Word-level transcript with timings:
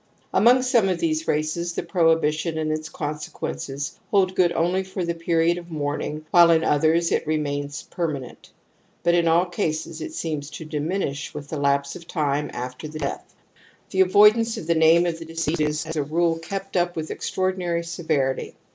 Among 0.33 0.63
some 0.63 0.89
of 0.89 0.97
these 0.97 1.27
races 1.27 1.73
the 1.73 1.83
prohibition 1.83 2.57
and 2.57 2.71
its 2.71 2.89
consequences 2.89 3.99
hold 4.09 4.33
good 4.33 4.51
only 4.53 4.83
for 4.83 5.05
the 5.05 5.13
period 5.13 5.59
of 5.59 5.69
mourning 5.69 6.25
while 6.31 6.49
in 6.49 6.63
others 6.63 7.11
it 7.11 7.27
remains 7.27 7.83
permanent; 7.83 8.51
but 9.03 9.13
in 9.13 9.27
all 9.27 9.45
cases 9.45 10.01
it 10.01 10.13
seems 10.15 10.49
to 10.49 10.65
diminish 10.65 11.35
with 11.35 11.49
the 11.49 11.59
lapse 11.59 11.95
of 11.95 12.07
time 12.07 12.49
^fter 12.49 12.91
the 12.91 12.97
death. 12.97 13.35
Thef 13.91 14.05
avoidanceofthe 14.11 14.75
name 14.75 15.05
of 15.05 15.19
the 15.19 15.25
deceased 15.25 15.61
is 15.61 15.85
as 15.85 15.95
a 15.95 16.01
rule 16.03 16.39
kept 16.39 16.75
up 16.75 16.95
with 16.95 17.09
extraordmary 17.11 17.83
severity. 17.85 18.55